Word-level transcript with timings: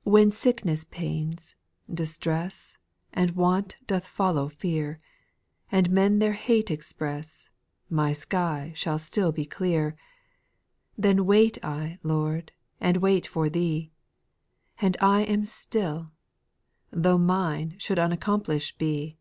6. 0.00 0.06
When 0.10 0.30
sickness 0.32 0.84
pains, 0.90 1.54
distress. 1.88 2.76
And 3.12 3.36
want 3.36 3.76
doth 3.86 4.04
follow 4.04 4.48
fear, 4.48 4.98
And 5.70 5.88
men 5.90 6.18
their 6.18 6.32
hate 6.32 6.68
express. 6.68 7.48
My 7.88 8.12
sky 8.12 8.72
shall 8.74 8.98
still 8.98 9.30
be 9.30 9.44
clear. 9.46 9.94
Then 10.98 11.26
wait 11.26 11.58
I, 11.64 12.00
Lord, 12.02 12.50
and 12.80 12.96
wait 12.96 13.24
for 13.24 13.48
Thee; 13.48 13.92
And 14.80 14.96
I 15.00 15.20
am 15.22 15.44
still— 15.44 16.10
Tho' 17.02 17.18
mine 17.18 17.76
should 17.78 18.00
unaccomplished 18.00 18.78
be. 18.78 19.16